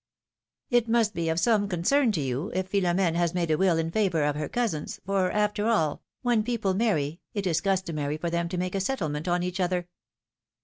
^^It 0.71 0.87
must 0.87 1.13
be 1.13 1.29
of 1.29 1.39
some 1.39 1.67
concern 1.69 2.11
to 2.13 2.21
you, 2.21 2.51
if 2.55 2.71
Philomene 2.71 3.13
has 3.13 3.35
made 3.35 3.51
a 3.51 3.55
will 3.59 3.77
in 3.77 3.91
favor 3.91 4.23
of 4.23 4.35
her 4.35 4.49
cousins, 4.49 4.99
for 5.05 5.29
after 5.29 5.67
all, 5.67 6.01
when 6.23 6.41
people 6.41 6.73
marry, 6.73 7.19
it 7.35 7.45
is 7.45 7.61
customary 7.61 8.17
for 8.17 8.31
them 8.31 8.49
to 8.49 8.57
make 8.57 8.73
a 8.73 8.79
settle 8.81 9.09
ment 9.09 9.27
on 9.27 9.43
each 9.43 9.59
other." 9.59 9.87